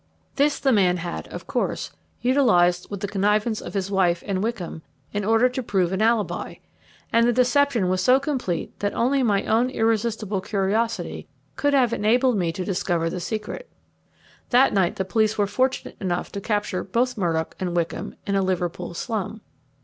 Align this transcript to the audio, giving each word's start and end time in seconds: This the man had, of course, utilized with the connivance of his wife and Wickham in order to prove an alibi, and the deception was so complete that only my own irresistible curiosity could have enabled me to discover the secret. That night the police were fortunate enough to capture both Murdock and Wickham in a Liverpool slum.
This 0.35 0.57
the 0.57 0.71
man 0.71 0.97
had, 0.97 1.27
of 1.27 1.45
course, 1.45 1.91
utilized 2.21 2.89
with 2.89 3.01
the 3.01 3.07
connivance 3.07 3.61
of 3.61 3.75
his 3.75 3.91
wife 3.91 4.23
and 4.25 4.41
Wickham 4.41 4.81
in 5.13 5.23
order 5.23 5.47
to 5.49 5.61
prove 5.61 5.91
an 5.93 6.01
alibi, 6.01 6.55
and 7.13 7.27
the 7.27 7.31
deception 7.31 7.87
was 7.87 8.01
so 8.03 8.19
complete 8.19 8.79
that 8.79 8.95
only 8.95 9.21
my 9.21 9.43
own 9.45 9.69
irresistible 9.69 10.41
curiosity 10.41 11.27
could 11.55 11.75
have 11.75 11.93
enabled 11.93 12.35
me 12.35 12.51
to 12.51 12.65
discover 12.65 13.11
the 13.11 13.19
secret. 13.19 13.69
That 14.49 14.73
night 14.73 14.95
the 14.95 15.05
police 15.05 15.37
were 15.37 15.45
fortunate 15.45 15.97
enough 16.01 16.31
to 16.31 16.41
capture 16.41 16.83
both 16.83 17.15
Murdock 17.15 17.55
and 17.59 17.75
Wickham 17.75 18.15
in 18.25 18.33
a 18.33 18.41
Liverpool 18.41 18.95
slum. 18.95 19.41